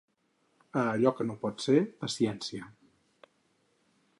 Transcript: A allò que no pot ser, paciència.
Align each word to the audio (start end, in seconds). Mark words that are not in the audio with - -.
A 0.83 0.85
allò 0.93 1.11
que 1.19 1.27
no 1.31 1.35
pot 1.43 1.61
ser, 1.65 1.77
paciència. 2.05 2.71